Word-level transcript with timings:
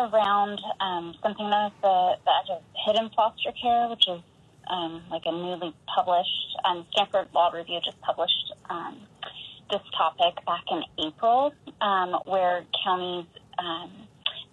around 0.00 0.60
um, 0.80 1.14
something 1.22 1.48
known 1.48 1.66
as 1.66 1.72
the, 1.82 2.16
the 2.24 2.58
hidden 2.86 3.10
foster 3.14 3.52
care, 3.60 3.88
which 3.88 4.08
is 4.08 4.20
um, 4.68 5.02
like 5.10 5.22
a 5.26 5.32
newly 5.32 5.74
published, 5.94 6.56
um, 6.64 6.86
Stanford 6.92 7.28
Law 7.34 7.50
Review 7.50 7.80
just 7.84 8.00
published 8.00 8.52
um, 8.68 8.96
this 9.70 9.82
topic 9.96 10.44
back 10.46 10.64
in 10.70 10.82
April, 11.06 11.52
um, 11.80 12.16
where 12.24 12.64
counties 12.84 13.26
um, 13.58 13.90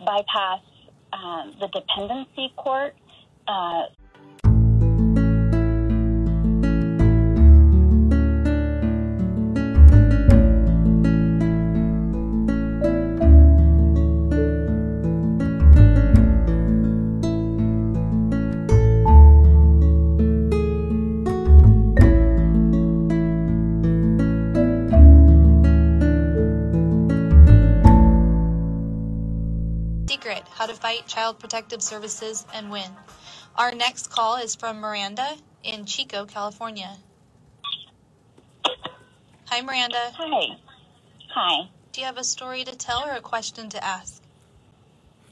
bypass 0.06 0.62
um, 1.14 1.56
the 1.60 1.68
dependency 1.68 2.52
court. 2.56 2.96
Uh, 3.48 3.84
Fight 30.88 31.06
Child 31.06 31.38
Protective 31.38 31.84
Services 31.84 32.46
and 32.54 32.72
Win. 32.72 32.90
Our 33.58 33.74
next 33.74 34.10
call 34.10 34.38
is 34.38 34.56
from 34.56 34.80
Miranda 34.80 35.36
in 35.62 35.84
Chico, 35.84 36.24
California. 36.26 36.96
Hi, 39.48 39.60
Miranda. 39.60 40.00
Hi. 40.16 40.58
Hi. 41.36 41.70
Do 41.92 42.00
you 42.00 42.06
have 42.06 42.16
a 42.16 42.24
story 42.24 42.64
to 42.64 42.74
tell 42.74 43.04
or 43.06 43.12
a 43.12 43.20
question 43.20 43.68
to 43.68 43.84
ask? 43.84 44.24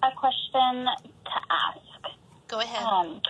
A 0.03 0.11
question 0.17 0.87
to 1.23 1.39
ask. 1.49 2.17
Go 2.49 2.59
ahead. 2.59 2.83
Um, 2.83 3.21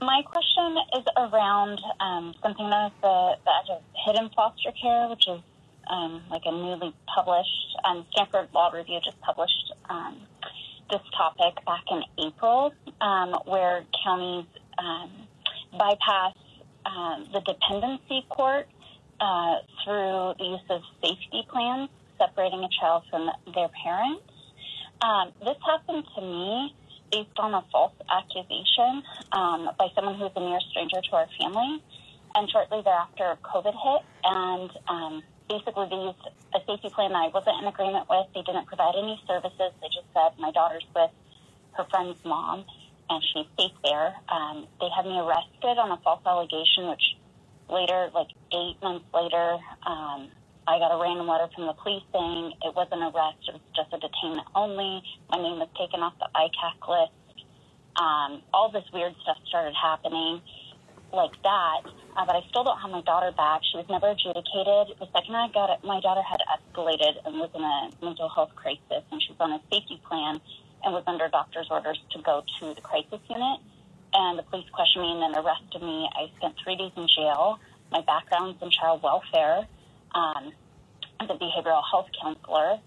my 0.00 0.22
question 0.22 0.76
is 0.96 1.04
around 1.16 1.80
um, 1.98 2.32
something 2.44 2.70
known 2.70 2.86
as 2.86 2.92
the, 3.02 3.36
the 3.66 3.78
hidden 4.06 4.30
foster 4.36 4.70
care, 4.80 5.08
which 5.08 5.26
is 5.26 5.40
um, 5.88 6.22
like 6.30 6.42
a 6.46 6.52
newly 6.52 6.94
published, 7.12 7.76
um, 7.84 8.06
Stanford 8.12 8.50
Law 8.54 8.70
Review 8.70 9.00
just 9.04 9.20
published 9.20 9.72
um, 9.88 10.14
this 10.90 11.02
topic 11.16 11.64
back 11.64 11.84
in 11.90 12.02
April, 12.26 12.72
um, 13.00 13.34
where 13.46 13.84
counties 14.04 14.46
um, 14.78 15.10
bypass 15.78 16.34
um, 16.86 17.28
the 17.32 17.40
dependency 17.40 18.24
court 18.28 18.66
uh, 19.20 19.56
through 19.84 20.34
the 20.38 20.44
use 20.44 20.66
of 20.70 20.80
safety 21.02 21.46
plans 21.48 21.88
separating 22.18 22.64
a 22.64 22.68
child 22.80 23.02
from 23.10 23.30
their 23.54 23.68
parents. 23.84 24.22
Um, 25.00 25.32
this 25.40 25.56
happened 25.64 26.04
to 26.14 26.20
me 26.20 26.74
based 27.10 27.38
on 27.38 27.54
a 27.54 27.64
false 27.72 27.94
accusation 28.10 29.02
um, 29.32 29.70
by 29.78 29.88
someone 29.94 30.14
who 30.16 30.24
was 30.24 30.32
a 30.36 30.40
near 30.40 30.60
stranger 30.70 31.00
to 31.10 31.16
our 31.16 31.26
family. 31.40 31.82
And 32.34 32.48
shortly 32.48 32.80
thereafter, 32.84 33.36
COVID 33.42 33.74
hit, 33.74 34.02
and 34.22 34.70
um, 34.86 35.22
basically 35.50 35.90
they 35.90 35.98
used 35.98 36.22
a 36.54 36.60
safety 36.62 36.94
plan 36.94 37.10
that 37.10 37.26
I 37.26 37.28
wasn't 37.34 37.58
in 37.58 37.66
agreement 37.66 38.06
with. 38.06 38.30
They 38.30 38.46
didn't 38.46 38.70
provide 38.70 38.94
any 38.94 39.18
services. 39.26 39.74
They 39.82 39.90
just 39.90 40.06
said 40.14 40.38
my 40.38 40.54
daughter's 40.54 40.86
with 40.94 41.10
her 41.74 41.84
friend's 41.90 42.22
mom 42.24 42.62
and 43.10 43.18
she's 43.34 43.50
safe 43.58 43.74
there. 43.82 44.14
Um, 44.30 44.70
they 44.78 44.86
had 44.94 45.02
me 45.02 45.18
arrested 45.18 45.74
on 45.82 45.90
a 45.90 45.98
false 46.06 46.22
allegation, 46.22 46.86
which 46.86 47.02
later, 47.66 48.14
like 48.14 48.30
eight 48.54 48.78
months 48.78 49.10
later, 49.10 49.58
um, 49.82 50.30
I 50.70 50.78
got 50.78 50.94
a 50.94 50.98
random 51.02 51.26
letter 51.26 51.50
from 51.50 51.66
the 51.66 51.74
police 51.74 52.06
saying 52.14 52.54
it 52.62 52.72
wasn't 52.78 53.02
an 53.02 53.10
arrest, 53.10 53.42
it 53.50 53.58
was 53.58 53.66
just 53.74 53.90
a 53.90 53.98
detainment 53.98 54.46
only. 54.54 55.02
My 55.26 55.42
name 55.42 55.58
was 55.58 55.68
taken 55.74 55.98
off 55.98 56.14
the 56.22 56.30
ICAC 56.30 56.78
list. 56.86 57.18
Um, 57.98 58.42
all 58.54 58.70
this 58.70 58.86
weird 58.94 59.18
stuff 59.26 59.38
started 59.50 59.74
happening 59.74 60.40
like 61.12 61.34
that, 61.42 61.80
uh, 62.16 62.24
but 62.26 62.36
I 62.36 62.42
still 62.48 62.64
don't 62.64 62.78
have 62.78 62.90
my 62.90 63.02
daughter 63.02 63.32
back. 63.32 63.62
She 63.70 63.76
was 63.76 63.86
never 63.88 64.10
adjudicated. 64.10 64.98
The 64.98 65.08
second 65.12 65.34
I 65.34 65.48
got 65.52 65.70
it, 65.70 65.84
my 65.84 66.00
daughter 66.00 66.22
had 66.22 66.40
escalated 66.46 67.18
and 67.24 67.38
was 67.38 67.50
in 67.54 67.62
a 67.62 67.90
mental 68.04 68.28
health 68.28 68.54
crisis, 68.54 69.04
and 69.10 69.22
she 69.22 69.32
was 69.32 69.40
on 69.40 69.52
a 69.52 69.60
safety 69.70 70.00
plan 70.08 70.40
and 70.82 70.94
was 70.94 71.04
under 71.06 71.28
doctor's 71.28 71.68
orders 71.70 71.98
to 72.12 72.22
go 72.22 72.42
to 72.60 72.74
the 72.74 72.80
crisis 72.80 73.20
unit. 73.28 73.60
And 74.12 74.38
the 74.38 74.42
police 74.42 74.68
questioned 74.72 75.02
me 75.02 75.12
and 75.12 75.22
then 75.22 75.44
arrested 75.44 75.82
me. 75.82 76.08
I 76.14 76.30
spent 76.38 76.56
three 76.64 76.76
days 76.76 76.92
in 76.96 77.06
jail. 77.06 77.58
My 77.92 78.00
background's 78.02 78.60
in 78.62 78.70
child 78.70 79.02
welfare. 79.02 79.66
Um, 80.14 80.52
I'm 81.20 81.30
a 81.30 81.38
behavioral 81.38 81.82
health 81.90 82.08
counselor. 82.20 82.80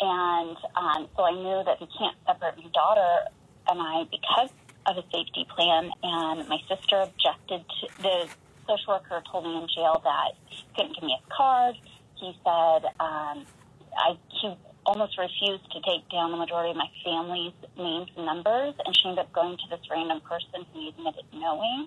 And 0.00 0.56
um, 0.76 1.08
so 1.16 1.24
I 1.24 1.32
knew 1.32 1.64
that 1.64 1.80
you 1.80 1.88
can't 1.98 2.16
separate 2.26 2.56
my 2.56 2.70
daughter 2.72 3.30
and 3.68 3.80
I 3.80 4.04
because 4.10 4.50
of 4.86 4.96
a 4.96 5.02
safety 5.12 5.46
plan, 5.54 5.90
and 6.02 6.48
my 6.48 6.58
sister 6.68 7.00
objected 7.00 7.64
to 7.80 8.02
the 8.02 8.28
social 8.66 8.94
worker 8.94 9.22
told 9.30 9.44
me 9.44 9.56
in 9.56 9.66
jail 9.74 10.00
that 10.04 10.32
he 10.48 10.64
couldn't 10.76 10.94
give 10.94 11.04
me 11.04 11.16
his 11.18 11.26
card. 11.34 11.74
He 12.16 12.32
said 12.44 12.84
um, 13.00 13.44
I 13.96 14.16
he 14.40 14.54
almost 14.86 15.18
refused 15.18 15.70
to 15.72 15.80
take 15.82 16.08
down 16.10 16.32
the 16.32 16.36
majority 16.36 16.70
of 16.70 16.76
my 16.76 16.88
family's 17.04 17.52
names 17.76 18.08
and 18.16 18.26
numbers, 18.26 18.74
and 18.84 18.96
she 18.96 19.08
ended 19.08 19.24
up 19.24 19.32
going 19.32 19.56
to 19.56 19.66
this 19.68 19.80
random 19.90 20.20
person 20.22 20.64
who 20.72 20.80
he 20.80 20.88
admitted 20.88 21.24
knowing. 21.34 21.86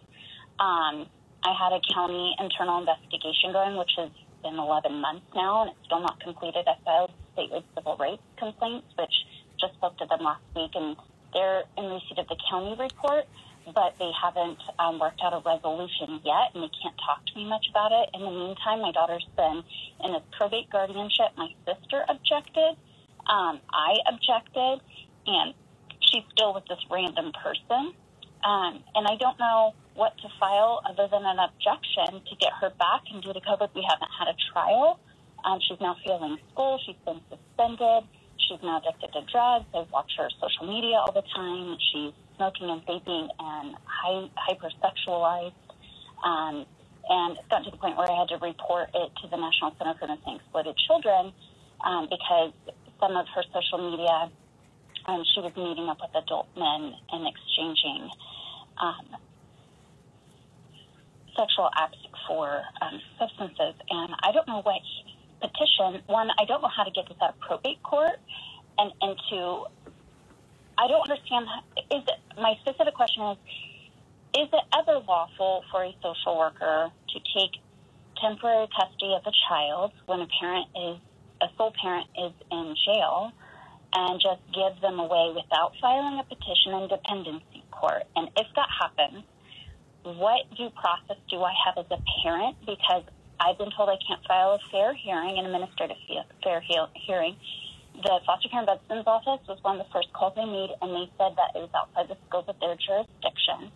Um, 0.59 1.07
I 1.43 1.51
had 1.51 1.73
a 1.73 1.81
county 1.93 2.35
internal 2.39 2.79
investigation 2.79 3.51
going, 3.51 3.75
which 3.75 3.91
has 3.97 4.09
been 4.43 4.55
11 4.55 4.93
months 5.01 5.25
now, 5.35 5.63
and 5.63 5.71
it's 5.71 5.85
still 5.85 6.01
not 6.01 6.19
completed. 6.21 6.67
I 6.67 6.77
filed 6.85 7.11
statewide 7.35 7.63
civil 7.75 7.97
rights 7.97 8.23
complaints, 8.37 8.87
which 8.97 9.13
just 9.59 9.73
spoke 9.75 9.97
to 9.97 10.05
them 10.05 10.21
last 10.21 10.43
week, 10.55 10.71
and 10.75 10.95
they're 11.33 11.63
in 11.77 11.85
receipt 11.85 12.19
of 12.19 12.27
the 12.27 12.37
county 12.49 12.75
report, 12.79 13.25
but 13.73 13.95
they 13.99 14.11
haven't 14.11 14.59
um, 14.79 14.99
worked 14.99 15.21
out 15.23 15.33
a 15.33 15.41
resolution 15.45 16.19
yet, 16.23 16.51
and 16.53 16.63
they 16.63 16.71
can't 16.81 16.95
talk 17.05 17.25
to 17.25 17.35
me 17.35 17.45
much 17.45 17.65
about 17.69 17.91
it. 17.91 18.09
In 18.13 18.21
the 18.21 18.31
meantime, 18.31 18.81
my 18.81 18.91
daughter's 18.91 19.25
been 19.35 19.63
in 20.03 20.11
a 20.15 20.21
probate 20.37 20.69
guardianship. 20.69 21.31
My 21.37 21.49
sister 21.65 22.03
objected. 22.09 22.75
Um, 23.25 23.61
I 23.71 23.99
objected, 24.11 24.81
and 25.27 25.53
she's 26.01 26.23
still 26.31 26.53
with 26.53 26.65
this 26.67 26.79
random 26.91 27.31
person. 27.31 27.93
Um, 28.43 28.83
and 28.95 29.07
I 29.07 29.15
don't 29.15 29.39
know 29.39 29.73
what 29.95 30.17
to 30.17 30.27
file 30.39 30.81
other 30.89 31.07
than 31.07 31.23
an 31.23 31.39
objection 31.39 32.19
to 32.19 32.35
get 32.35 32.51
her 32.59 32.69
back. 32.71 33.07
And 33.11 33.23
due 33.23 33.31
to 33.31 33.39
COVID, 33.39 33.69
we 33.73 33.87
haven't 33.87 34.11
had 34.11 34.27
a 34.27 34.35
trial. 34.51 34.99
Um, 35.45 35.59
she's 35.65 35.79
now 35.79 35.95
failing 36.05 36.37
school. 36.51 36.79
She's 36.85 36.99
been 37.05 37.21
suspended. 37.29 38.03
She's 38.47 38.61
now 38.63 38.79
addicted 38.79 39.13
to 39.13 39.21
drugs. 39.31 39.65
I 39.73 39.85
watch 39.91 40.11
her 40.17 40.29
social 40.41 40.67
media 40.67 40.97
all 40.97 41.11
the 41.11 41.23
time. 41.35 41.77
She's 41.91 42.13
smoking 42.35 42.69
and 42.69 42.81
vaping 42.85 43.29
and 43.39 43.75
high, 43.85 44.29
hypersexualized. 44.35 45.53
Um, 46.23 46.65
and 47.09 47.37
it 47.37 47.49
got 47.49 47.63
to 47.65 47.71
the 47.71 47.77
point 47.77 47.97
where 47.97 48.09
I 48.09 48.19
had 48.19 48.29
to 48.29 48.37
report 48.37 48.89
it 48.93 49.11
to 49.21 49.27
the 49.27 49.37
National 49.37 49.75
Center 49.77 49.93
for 49.99 50.07
Missing 50.07 50.39
Exploited 50.39 50.75
Children 50.87 51.33
um, 51.83 52.07
because 52.09 52.53
some 52.99 53.15
of 53.15 53.27
her 53.35 53.43
social 53.53 53.91
media, 53.91 54.31
um, 55.05 55.23
she 55.35 55.41
was 55.41 55.51
meeting 55.55 55.89
up 55.89 55.99
with 55.99 56.15
adult 56.15 56.47
men 56.55 56.95
and 57.11 57.27
exchanging 57.27 58.09
um, 58.79 59.19
sexual 61.35 61.69
acts 61.75 61.99
for 62.27 62.61
um, 62.81 63.01
substances. 63.19 63.75
And 63.89 64.15
I 64.23 64.31
don't 64.31 64.47
know 64.47 64.61
what 64.63 64.81
petition, 65.43 66.01
one, 66.07 66.29
I 66.39 66.45
don't 66.45 66.61
know 66.61 66.71
how 66.71 66.83
to 66.83 66.91
get 66.91 67.07
this 67.07 67.17
out 67.21 67.35
of 67.35 67.39
probate 67.39 67.83
court, 67.83 68.15
and 68.77 68.91
and 69.01 69.19
two, 69.29 69.67
I 70.77 70.87
don't 70.87 71.03
understand. 71.03 71.45
Is 71.91 72.03
it, 72.07 72.19
my 72.39 72.55
specific 72.61 72.95
question 72.95 73.23
is: 73.35 73.37
Is 74.39 74.49
it 74.51 74.63
ever 74.79 75.03
lawful 75.03 75.63
for 75.71 75.83
a 75.83 75.91
social 76.01 76.39
worker 76.39 76.89
to 76.89 77.17
take 77.35 77.59
temporary 78.21 78.67
custody 78.71 79.13
of 79.13 79.27
a 79.27 79.35
child 79.49 79.91
when 80.05 80.21
a 80.21 80.27
parent 80.39 80.67
is 80.75 80.97
a 81.41 81.47
sole 81.57 81.73
parent 81.75 82.07
is 82.15 82.31
in 82.51 82.75
jail 82.87 83.31
and 83.93 84.21
just 84.21 84.41
give 84.55 84.79
them 84.81 84.97
away 84.99 85.33
without 85.35 85.73
filing 85.81 86.19
a 86.19 86.23
petition 86.23 86.73
in 86.73 86.87
dependency 86.87 87.63
court? 87.69 88.03
And 88.15 88.29
if 88.37 88.47
that 88.55 88.69
happens, 88.79 89.23
what 90.03 90.49
due 90.55 90.69
process 90.71 91.21
do 91.29 91.43
I 91.43 91.53
have 91.65 91.77
as 91.77 91.91
a 91.91 92.01
parent? 92.23 92.57
Because 92.65 93.03
I've 93.39 93.57
been 93.57 93.71
told 93.71 93.89
I 93.89 93.97
can't 94.05 94.23
file 94.27 94.53
a 94.55 94.59
fair 94.71 94.93
hearing, 94.93 95.37
an 95.37 95.45
administrative 95.45 95.97
fair 96.43 96.61
hearing. 96.61 97.35
The 97.93 98.19
foster 98.25 98.49
care 98.49 98.65
ombudsman's 98.65 99.05
office 99.05 99.45
was 99.47 99.59
one 99.61 99.79
of 99.79 99.85
the 99.85 99.91
first 99.93 100.11
calls 100.13 100.33
they 100.35 100.45
made, 100.45 100.71
and 100.81 100.91
they 100.91 101.11
said 101.17 101.37
that 101.37 101.53
it 101.53 101.61
was 101.61 101.69
outside 101.75 102.09
the 102.09 102.17
scope 102.27 102.49
of 102.49 102.59
their 102.59 102.75
jurisdiction. 102.75 103.69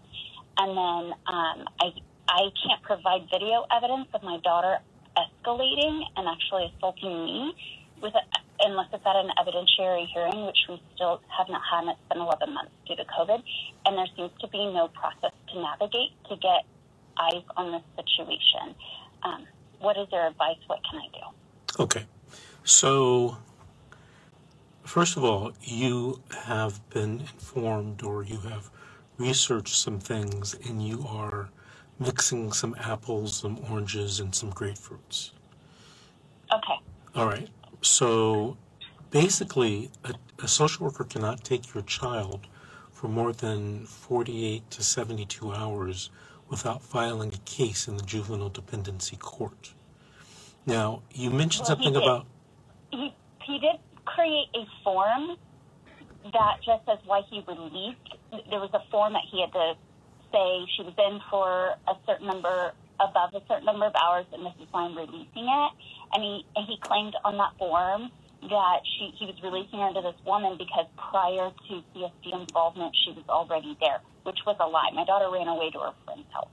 And 0.57 0.71
then 0.73 1.03
um, 1.27 1.69
I 1.79 1.93
I 2.27 2.49
can't 2.65 2.81
provide 2.81 3.29
video 3.29 3.65
evidence 3.71 4.09
of 4.13 4.23
my 4.23 4.39
daughter 4.43 4.79
escalating 5.15 6.03
and 6.15 6.27
actually 6.27 6.73
assaulting 6.75 7.25
me 7.25 7.53
with 8.01 8.13
a, 8.13 8.21
unless 8.61 8.87
it's 8.91 9.05
at 9.05 9.15
an 9.15 9.29
evidentiary 9.39 10.07
hearing, 10.13 10.45
which 10.45 10.59
we 10.67 10.81
still 10.95 11.21
have 11.29 11.47
not 11.49 11.61
had. 11.69 11.87
And 11.87 11.89
it's 11.91 12.09
been 12.09 12.21
11 12.21 12.53
months 12.53 12.71
due 12.87 12.95
to 12.95 13.05
COVID, 13.05 13.41
and 13.85 13.97
there 13.97 14.07
seems 14.15 14.31
to 14.41 14.47
be 14.47 14.65
no 14.73 14.89
process 14.89 15.31
to 15.53 15.61
navigate 15.61 16.11
to 16.29 16.35
get 16.35 16.65
eyes 17.17 17.43
on 17.55 17.71
this 17.71 17.85
situation. 17.95 18.75
Um, 19.23 19.45
what 19.79 19.97
is 19.97 20.07
their 20.09 20.27
advice? 20.27 20.57
What 20.67 20.79
can 20.89 20.99
I 20.99 21.07
do? 21.13 21.83
Okay. 21.83 22.05
So, 22.63 23.37
First 24.87 25.17
of 25.17 25.25
all, 25.25 25.51
you 25.61 26.21
have 26.45 26.79
been 26.91 27.19
informed 27.19 28.03
or 28.03 28.23
you 28.23 28.39
have 28.39 28.69
researched 29.17 29.75
some 29.75 29.99
things 29.99 30.55
and 30.65 30.81
you 30.81 31.05
are 31.09 31.49
mixing 31.99 32.53
some 32.53 32.73
apples, 32.79 33.35
some 33.35 33.59
oranges, 33.69 34.21
and 34.21 34.33
some 34.33 34.53
grapefruits. 34.53 35.31
Okay. 36.53 36.79
All 37.15 37.27
right. 37.27 37.49
So 37.81 38.55
basically, 39.11 39.91
a, 40.05 40.13
a 40.41 40.47
social 40.47 40.85
worker 40.85 41.03
cannot 41.03 41.43
take 41.43 41.73
your 41.73 41.83
child 41.83 42.47
for 42.93 43.09
more 43.09 43.33
than 43.33 43.85
48 43.85 44.71
to 44.71 44.83
72 44.83 45.51
hours 45.51 46.11
without 46.49 46.81
filing 46.81 47.33
a 47.33 47.37
case 47.39 47.87
in 47.87 47.97
the 47.97 48.03
juvenile 48.03 48.49
dependency 48.49 49.15
court. 49.17 49.73
Now, 50.65 51.01
you 51.13 51.29
mentioned 51.29 51.67
Well, 51.67 51.75
something 51.77 51.93
did. 51.93 52.03
about, 52.03 52.25
He, 52.91 53.13
he 53.45 53.59
did 53.59 53.77
create 54.05 54.47
a 54.55 54.65
form 54.83 55.37
that 56.33 56.57
just 56.65 56.85
says 56.85 56.99
why 57.05 57.21
he 57.29 57.43
released. 57.47 57.99
There 58.49 58.59
was 58.59 58.69
a 58.73 58.81
form 58.91 59.13
that 59.13 59.23
he 59.31 59.41
had 59.41 59.53
to 59.53 59.73
say 60.31 60.65
she 60.75 60.83
was 60.83 60.93
in 60.97 61.19
for 61.29 61.75
a 61.87 61.95
certain 62.05 62.27
number, 62.27 62.73
above 62.99 63.33
a 63.33 63.41
certain 63.47 63.65
number 63.65 63.85
of 63.85 63.93
hours, 63.95 64.25
and 64.33 64.45
this 64.45 64.53
is 64.61 64.67
why 64.71 64.83
I'm 64.83 64.97
releasing 64.97 65.47
it. 65.47 65.71
And 66.13 66.23
he, 66.23 66.45
he 66.67 66.77
claimed 66.81 67.15
on 67.23 67.37
that 67.37 67.55
form 67.57 68.09
that 68.41 68.79
she, 68.83 69.11
he 69.17 69.25
was 69.25 69.35
releasing 69.43 69.79
her 69.79 69.93
to 69.93 70.01
this 70.01 70.19
woman 70.25 70.57
because 70.57 70.85
prior 70.97 71.49
to 71.69 71.73
CSD 71.95 72.33
involvement, 72.33 72.95
she 73.05 73.11
was 73.11 73.23
already 73.29 73.77
there, 73.79 73.99
which 74.27 74.39
was 74.45 74.57
a 74.59 74.67
lie. 74.67 74.89
My 74.93 75.05
daughter 75.05 75.31
ran 75.31 75.47
away 75.47 75.71
to 75.71 75.79
her 75.79 75.93
friend's 76.05 76.27
house. 76.33 76.49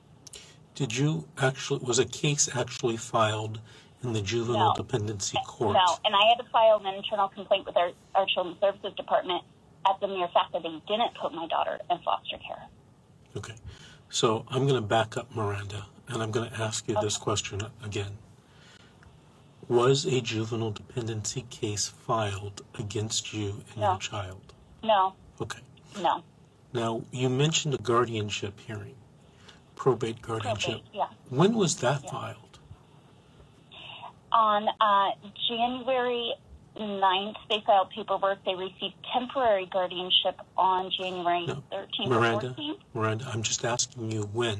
did 0.76 0.96
you 0.96 1.28
actually, 1.38 1.80
was 1.84 1.98
a 1.98 2.04
case 2.04 2.48
actually 2.54 2.96
filed 2.96 3.60
in 4.02 4.12
the 4.12 4.22
juvenile 4.22 4.68
No. 4.68 4.74
dependency 4.82 5.38
court? 5.46 5.74
No, 5.74 5.98
and 6.04 6.14
I 6.14 6.24
had 6.28 6.42
to 6.42 6.48
file 6.50 6.80
an 6.84 6.94
internal 6.94 7.28
complaint 7.28 7.66
with 7.66 7.76
our, 7.76 7.90
our 8.14 8.26
Children's 8.26 8.60
Services 8.60 8.92
Department 8.96 9.42
at 9.88 9.98
the 10.00 10.06
mere 10.08 10.28
fact 10.28 10.52
that 10.52 10.62
they 10.62 10.70
didn't 10.88 11.14
put 11.20 11.32
my 11.34 11.46
daughter 11.48 11.78
in 11.90 11.98
foster 11.98 12.38
care. 12.46 12.62
Okay. 13.36 13.54
So 14.08 14.44
I'm 14.48 14.62
going 14.68 14.80
to 14.80 14.86
back 14.86 15.16
up, 15.16 15.34
Miranda, 15.34 15.86
and 16.08 16.22
I'm 16.22 16.30
going 16.30 16.48
to 16.50 16.60
ask 16.60 16.88
you 16.88 16.96
this 17.00 17.16
question 17.16 17.60
again. 17.84 18.18
Was 19.68 20.04
a 20.06 20.20
juvenile 20.20 20.70
dependency 20.72 21.42
case 21.50 21.88
filed 21.88 22.62
against 22.78 23.32
you 23.32 23.62
and 23.70 23.78
No. 23.78 23.90
your 23.92 23.98
child? 23.98 24.52
No, 24.82 25.14
Okay. 25.40 25.60
no. 26.00 26.22
Now, 26.74 27.02
you 27.12 27.30
mentioned 27.30 27.72
a 27.72 27.78
guardianship 27.78 28.58
hearing, 28.66 28.96
probate 29.76 30.20
guardianship. 30.20 30.82
Probate, 30.82 30.84
yeah. 30.92 31.06
When 31.30 31.54
was 31.54 31.76
that 31.76 32.02
Yeah. 32.02 32.10
filed? 32.10 32.58
On 34.32 34.68
uh, 34.80 35.10
January 35.48 36.34
9th, 36.76 37.36
they 37.48 37.62
filed 37.64 37.90
paperwork. 37.90 38.44
They 38.44 38.56
received 38.56 38.94
temporary 39.12 39.66
guardianship 39.66 40.40
on 40.56 40.90
January 40.90 41.46
No. 41.46 41.62
13th 41.72 42.08
Miranda, 42.08 42.46
or 42.48 42.50
14th. 42.54 42.78
Miranda, 42.92 43.30
I'm 43.32 43.42
just 43.42 43.64
asking 43.64 44.10
you 44.10 44.22
when 44.32 44.58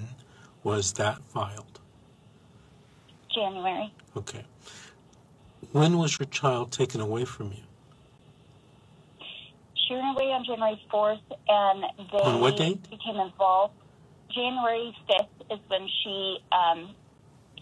was 0.63 0.93
that 0.93 1.19
filed? 1.25 1.81
January. 3.35 3.93
Okay. 4.17 4.45
When 5.73 5.99
was 5.99 6.21
your 6.21 6.27
child 6.27 6.71
taken 6.71 7.01
away 7.01 7.25
from 7.25 7.51
you? 7.53 7.65
She 9.87 9.95
ran 9.95 10.15
away 10.15 10.33
on 10.33 10.45
January 10.45 10.81
4th, 10.93 11.21
and 11.49 11.85
they 12.11 12.19
On 12.19 12.41
what 12.41 12.57
date? 12.57 12.83
became 12.91 13.17
involved. 13.17 13.75
January 14.31 14.95
5th 15.09 15.55
is 15.55 15.61
when 15.69 15.89
she, 16.03 16.39
um, 16.53 16.95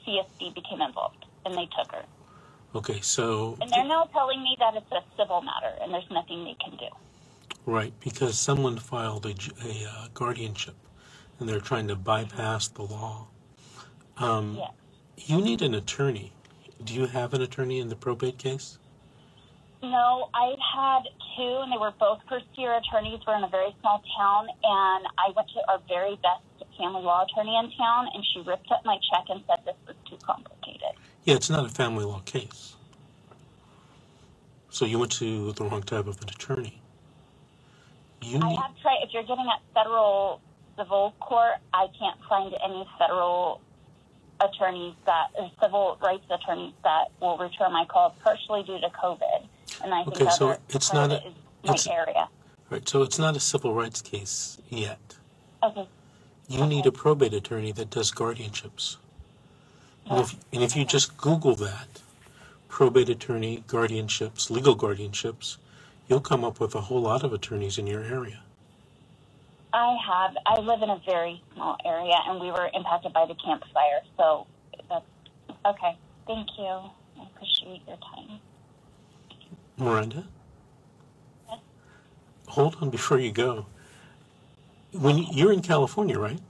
CSD 0.07 0.55
became 0.55 0.81
involved, 0.81 1.25
and 1.45 1.55
they 1.55 1.69
took 1.77 1.93
her. 1.93 2.05
Okay, 2.75 3.01
so 3.01 3.59
And 3.61 3.71
they're 3.71 3.85
now 3.85 4.05
telling 4.13 4.43
me 4.43 4.57
that 4.59 4.75
it's 4.77 4.93
a 4.93 5.03
civil 5.17 5.43
matter, 5.43 5.75
and 5.83 5.93
there's 5.93 6.11
nothing 6.11 6.45
they 6.45 6.57
can 6.63 6.77
do. 6.79 6.89
Right, 7.67 7.93
because 8.01 8.39
someone 8.39 8.79
filed 8.79 9.27
a 9.27 9.35
uh, 9.35 10.09
guardianship 10.15 10.75
and 11.39 11.49
they're 11.49 11.61
trying 11.61 11.89
to 11.89 11.97
bypass 11.97 12.69
the 12.69 12.83
law. 12.83 13.27
Um, 14.17 14.57
Yeah. 14.57 14.69
You 15.17 15.41
need 15.41 15.61
an 15.63 15.75
attorney. 15.75 16.33
Do 16.83 16.95
you 16.95 17.07
have 17.07 17.35
an 17.35 17.43
attorney 17.43 17.79
in 17.79 17.89
the 17.89 17.97
probate 17.97 18.39
case? 18.39 18.79
No, 19.83 20.31
I 20.33 20.55
had 20.75 21.03
two, 21.37 21.59
and 21.63 21.73
they 21.73 21.77
were 21.77 21.93
both 21.99 22.21
first-year 22.29 22.79
attorneys. 22.79 23.21
We're 23.27 23.37
in 23.37 23.43
a 23.43 23.49
very 23.49 23.75
small 23.81 24.01
town, 24.17 24.47
and 24.49 25.07
I 25.19 25.33
went 25.35 25.49
to 25.49 25.61
our 25.69 25.81
very 25.89 26.15
best 26.23 26.71
family 26.79 27.03
law 27.03 27.25
attorney 27.25 27.57
in 27.57 27.71
town, 27.77 28.07
and 28.15 28.25
she 28.33 28.41
ripped 28.47 28.71
up 28.71 28.85
my 28.85 28.97
check 29.11 29.25
and 29.29 29.43
said 29.49 29.65
this 29.65 29.75
was 29.87 29.97
too 30.09 30.17
complicated. 30.25 30.95
Yeah, 31.25 31.35
it's 31.35 31.51
not 31.51 31.67
a 31.67 31.69
family 31.69 32.05
law 32.05 32.21
case. 32.25 32.77
So 34.71 34.85
you 34.85 35.01
went 35.01 35.13
to 35.13 35.53
the 35.53 35.65
wrong 35.65 35.83
type 35.83 36.07
of 36.07 36.21
an 36.23 36.29
attorney. 36.29 36.81
You 38.23 38.39
I 38.41 38.49
need, 38.49 38.57
have 38.57 38.81
tried. 38.81 38.99
If 39.03 39.13
you're 39.13 39.25
getting 39.25 39.49
at 39.53 39.61
federal 39.75 40.41
civil 40.79 41.13
court, 41.21 41.57
I 41.75 41.89
can't 41.99 42.19
find 42.29 42.55
any 42.65 42.89
federal 42.99 43.61
attorneys 44.41 44.95
that, 45.07 45.29
or 45.39 45.51
civil 45.61 45.99
rights 46.01 46.25
attorneys 46.31 46.73
that 46.85 47.09
will 47.21 47.37
return 47.37 47.73
my 47.73 47.85
calls, 47.85 48.13
partially 48.23 48.63
due 48.63 48.79
to 48.81 48.89
COVID. 48.91 49.42
And 49.83 49.93
I 49.95 50.05
think 50.05 50.17
Okay, 50.17 50.25
that 50.25 50.35
so 50.35 50.57
it's 50.69 50.93
not 50.93 51.11
a- 51.13 51.27
is 51.65 51.87
my 51.87 51.93
area. 51.95 52.29
right, 52.71 52.89
so 52.89 53.03
it's 53.03 53.19
not 53.19 53.37
a 53.37 53.41
civil 53.41 53.75
rights 53.75 54.01
case 54.01 54.59
yet. 54.69 55.17
Okay. 55.63 55.87
You 56.49 56.67
need 56.67 56.87
a 56.87 56.93
probate 56.93 57.35
attorney 57.35 57.73
that 57.73 57.91
does 57.91 58.11
guardianships. 58.13 58.97
And 60.07 60.21
if, 60.21 60.35
oh. 60.35 60.39
and 60.53 60.63
if 60.63 60.77
you 60.77 60.85
just 60.85 61.17
Google 61.17 61.55
that, 61.57 62.01
probate 62.69 63.09
attorney, 63.09 63.65
guardianships, 63.69 64.51
legal 64.51 64.77
guardianships, 64.77 65.57
you'll 66.09 66.21
come 66.21 66.45
up 66.45 66.61
with 66.61 66.75
a 66.75 66.83
whole 66.83 67.01
lot 67.01 67.23
of 67.23 67.33
attorneys 67.33 67.79
in 67.79 67.87
your 67.87 68.03
area. 68.03 68.41
I 69.73 69.97
have. 70.07 70.37
I 70.47 70.61
live 70.61 70.83
in 70.83 70.91
a 70.91 71.01
very 71.07 71.43
small 71.55 71.77
area, 71.85 72.15
and 72.27 72.41
we 72.41 72.51
were 72.51 72.69
impacted 72.75 73.13
by 73.13 73.25
the 73.27 73.35
Camp 73.35 73.65
Fire. 73.73 74.01
So 74.19 74.47
that's 74.91 75.05
okay. 75.65 75.97
Thank 76.27 76.49
you. 76.59 76.65
I 76.67 77.25
appreciate 77.35 77.81
your 77.87 77.97
time. 77.97 78.39
Miranda? 79.83 80.25
Hold 82.49 82.77
on 82.81 82.91
before 82.91 83.19
you 83.19 83.33
go. 83.33 83.67
When 84.93 85.19
you- 85.19 85.27
you're 85.33 85.53
in 85.53 85.63
California, 85.63 86.19
right? 86.19 86.41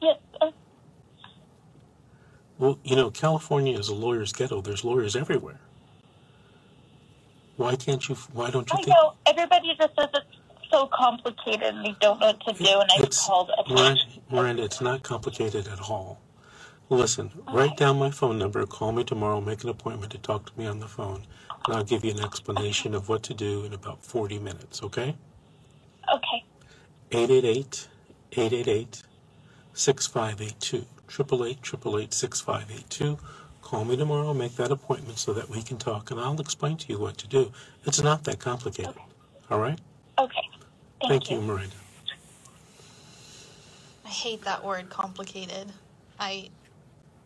Yes. 0.00 0.18
uh, 0.40 0.50
Well, 2.58 2.78
you 2.82 2.96
know, 2.96 3.10
California 3.10 3.78
is 3.78 3.88
a 3.88 3.94
lawyer's 3.94 4.32
ghetto. 4.32 4.60
There's 4.60 4.84
lawyers 4.84 5.14
everywhere. 5.14 5.60
Why 7.56 7.76
can't 7.76 8.08
you? 8.08 8.16
Why 8.32 8.50
don't 8.50 8.68
you 8.70 8.74
I 8.78 8.82
think? 8.82 8.88
know 8.88 9.14
everybody 9.26 9.74
just 9.76 9.94
says 9.98 10.08
it's 10.14 10.70
so 10.70 10.88
complicated, 10.88 11.62
and 11.74 11.84
they 11.86 11.94
don't 12.00 12.18
know 12.20 12.26
what 12.28 12.40
to 12.40 12.52
do. 12.52 12.80
And 12.80 12.90
I 12.92 12.96
It's- 12.96 13.26
called 13.26 13.50
Miranda. 13.68 14.00
Miranda, 14.30 14.62
it's 14.64 14.80
not 14.80 15.02
complicated 15.02 15.68
at 15.68 15.80
all. 15.80 16.18
Listen, 16.90 17.30
write 17.52 17.76
down 17.76 17.98
my 17.98 18.10
phone 18.10 18.38
number, 18.38 18.64
call 18.66 18.92
me 18.92 19.04
tomorrow, 19.04 19.40
make 19.42 19.62
an 19.62 19.68
appointment 19.68 20.12
to 20.12 20.18
talk 20.18 20.46
to 20.46 20.58
me 20.58 20.66
on 20.66 20.80
the 20.80 20.88
phone, 20.88 21.26
and 21.66 21.76
I'll 21.76 21.84
give 21.84 22.04
you 22.04 22.12
an 22.12 22.20
explanation 22.24 22.94
of 22.94 23.08
what 23.10 23.22
to 23.24 23.34
do 23.34 23.64
in 23.64 23.74
about 23.74 24.02
40 24.02 24.38
minutes, 24.38 24.82
okay? 24.82 25.14
Okay. 26.14 26.44
888 27.12 27.88
888 28.32 29.02
6582. 29.74 30.86
888 31.10 31.58
888 31.74 32.14
6582. 32.14 33.18
Call 33.62 33.84
me 33.84 33.96
tomorrow, 33.96 34.32
make 34.32 34.56
that 34.56 34.70
appointment 34.72 35.18
so 35.18 35.34
that 35.34 35.50
we 35.50 35.62
can 35.62 35.76
talk, 35.76 36.10
and 36.10 36.18
I'll 36.18 36.40
explain 36.40 36.78
to 36.78 36.88
you 36.88 36.98
what 36.98 37.18
to 37.18 37.28
do. 37.28 37.52
It's 37.84 38.02
not 38.02 38.24
that 38.24 38.38
complicated, 38.38 38.90
Okay. 38.96 39.04
all 39.50 39.60
right? 39.60 39.78
Okay. 40.18 40.40
Thank, 41.00 41.10
Thank 41.10 41.30
you, 41.30 41.42
Miranda. 41.42 41.74
I 44.06 44.08
hate 44.08 44.42
that 44.42 44.64
word 44.64 44.88
complicated. 44.88 45.70
I 46.18 46.48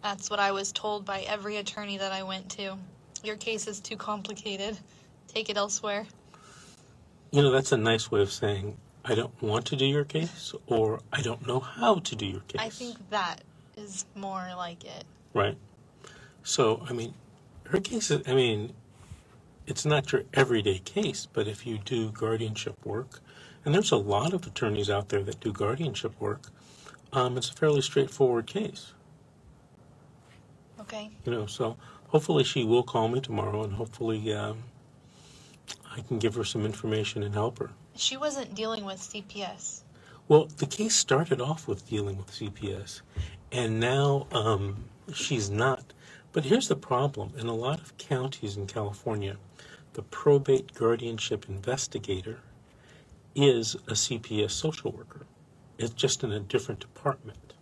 that's 0.03 0.31
what 0.31 0.41
I 0.41 0.53
was 0.53 0.73
told 0.73 1.05
by 1.05 1.21
every 1.21 1.57
attorney 1.57 1.99
that 1.99 2.13
I 2.13 2.23
went 2.23 2.49
to. 2.51 2.77
Your 3.23 3.37
case 3.37 3.67
is 3.67 3.81
too 3.81 3.97
complicated. 3.97 4.77
Take 5.29 5.49
it 5.49 5.57
elsewhere. 5.57 6.07
You 7.31 7.43
know, 7.43 7.51
that's 7.51 7.73
a 7.73 7.77
nice 7.77 8.11
way 8.11 8.21
of 8.21 8.33
saying, 8.33 8.77
I 9.05 9.15
don't 9.15 9.41
want 9.43 9.67
to 9.67 9.77
do 9.77 9.87
your 9.87 10.05
case, 10.05 10.55
or 10.67 11.01
I 11.13 11.23
don't 11.23 11.47
know 11.47 11.61
how 11.61 11.97
to 12.01 12.17
do 12.17 12.27
your 12.27 12.41
case. 12.41 12.61
I 12.61 12.69
think 12.69 12.97
that 13.11 13.43
is 13.77 14.05
more 14.15 14.49
like 14.57 14.85
it. 14.85 15.05
Right. 15.35 15.57
So, 16.43 16.85
I 16.89 16.93
mean, 16.93 17.15
her 17.67 17.81
case 17.81 18.11
is, 18.11 18.29
I 18.29 18.35
mean, 18.35 18.73
it's 19.67 19.85
not 19.85 20.13
your 20.13 20.25
everyday 20.35 20.79
case, 20.79 21.27
but 21.33 21.47
if 21.49 21.67
you 21.67 21.79
do 21.79 22.11
guardianship 22.11 22.85
work, 22.85 23.21
and 23.65 23.75
there's 23.75 23.93
a 23.93 23.97
lot 23.97 24.35
of 24.35 24.47
attorneys 24.47 24.91
out 24.91 25.09
there 25.09 25.23
that 25.23 25.41
do 25.41 25.53
guardianship 25.53 26.21
work, 26.21 26.49
um, 27.13 27.37
it's 27.37 27.49
a 27.49 27.55
fairly 27.55 27.81
straightforward 27.81 28.47
case. 28.47 28.93
Okay. 30.93 31.11
You 31.25 31.33
know, 31.33 31.47
so 31.47 31.77
hopefully 32.09 32.45
she 32.45 32.65
will 32.65 32.83
call 32.83 33.09
me 33.09 33.21
tomorrow, 33.21 33.65
and 33.65 33.73
hopefully 33.73 34.33
um, 34.35 34.59
I 35.91 36.01
can 36.03 36.19
give 36.19 36.35
her 36.35 36.45
some 36.45 36.67
information 36.67 37.23
and 37.23 37.33
help 37.33 37.59
her. 37.61 37.71
She 37.97 38.19
wasn't 38.19 38.55
dealing 38.55 38.85
with 38.85 38.99
CPS. 38.99 39.83
Well, 40.29 40.49
the 40.59 40.67
case 40.67 40.95
started 40.95 41.41
off 41.41 41.67
with 41.67 41.89
dealing 41.89 42.19
with 42.19 42.31
CPS, 42.31 43.01
and 43.51 43.81
now 43.81 44.27
um, 44.33 44.85
she's 45.15 45.49
not. 45.49 45.95
But 46.33 46.45
here's 46.45 46.69
the 46.69 46.77
problem 46.77 47.33
in 47.39 47.47
a 47.47 47.55
lot 47.55 47.81
of 47.81 47.97
counties 47.97 48.57
in 48.57 48.67
California, 48.67 49.37
the 49.95 50.03
probate 50.03 50.75
guardianship 50.75 51.49
investigator 51.49 52.41
is 53.35 53.75
a 53.87 53.93
CPS 53.93 54.51
social 54.51 54.93
worker. 54.93 55.27
It's 55.79 55.95
just 55.95 56.23
in 56.23 56.33
a 56.33 56.41
different 56.41 56.81
department. 56.81 57.55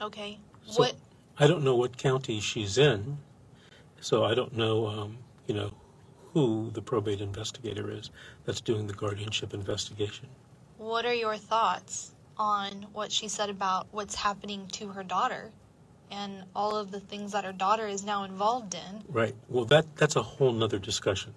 Okay. 0.00 0.38
So 0.66 0.80
what 0.80 0.96
I 1.38 1.46
don't 1.46 1.62
know 1.62 1.74
what 1.76 1.98
county 1.98 2.40
she's 2.40 2.78
in, 2.78 3.18
so 4.00 4.24
I 4.24 4.34
don't 4.34 4.56
know, 4.56 4.86
um, 4.86 5.18
you 5.46 5.54
know, 5.54 5.72
who 6.32 6.70
the 6.72 6.80
probate 6.82 7.20
investigator 7.20 7.90
is 7.90 8.10
that's 8.44 8.60
doing 8.60 8.86
the 8.86 8.94
guardianship 8.94 9.52
investigation. 9.54 10.28
what 10.78 11.04
are 11.06 11.14
your 11.14 11.36
thoughts 11.36 12.12
on 12.38 12.86
what 12.92 13.10
she 13.10 13.28
said 13.28 13.48
about 13.48 13.86
what's 13.92 14.14
happening 14.14 14.66
to 14.68 14.88
her 14.88 15.02
daughter 15.02 15.50
and 16.10 16.44
all 16.54 16.76
of 16.76 16.90
the 16.90 17.00
things 17.00 17.32
that 17.32 17.44
her 17.44 17.52
daughter 17.52 17.86
is 17.86 18.04
now 18.04 18.24
involved 18.24 18.74
in? 18.74 19.02
Right. 19.08 19.34
Well, 19.48 19.64
that 19.66 19.96
that's 19.96 20.16
a 20.16 20.22
whole 20.22 20.52
nother 20.52 20.78
discussion. 20.78 21.34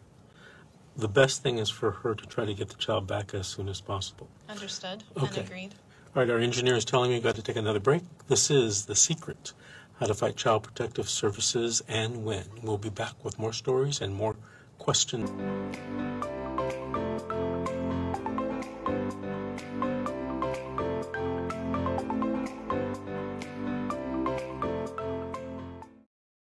The 0.98 1.08
best 1.08 1.42
thing 1.42 1.58
is 1.58 1.70
for 1.70 1.92
her 1.92 2.14
to 2.16 2.26
try 2.26 2.46
to 2.46 2.54
get 2.54 2.68
the 2.70 2.76
child 2.76 3.08
back 3.08 3.34
as 3.34 3.48
soon 3.48 3.70
as 3.70 3.80
possible. 3.82 4.28
Understood 4.50 5.04
Okay. 5.18 5.28
and 5.28 5.48
agreed. 5.48 5.76
All 6.16 6.24
right, 6.24 6.30
our 6.30 6.40
engineer 6.40 6.76
is 6.76 6.84
telling 6.84 7.10
me 7.12 7.16
we've 7.18 7.24
got 7.24 7.36
to 7.36 7.42
take 7.42 7.56
another 7.56 7.80
break. 7.80 8.02
This 8.28 8.50
is 8.52 8.86
The 8.88 8.96
Secret 8.96 9.54
How 10.00 10.06
to 10.06 10.14
Fight 10.14 10.38
Child 10.38 10.64
Protective 10.64 11.10
Services 11.10 11.84
and 11.90 12.24
Win. 12.24 12.46
We'll 12.64 12.78
be 12.78 12.88
back 12.88 13.22
with 13.26 13.38
more 13.38 13.52
stories 13.52 14.00
and 14.00 14.16
more 14.16 14.38
questions. 14.78 15.30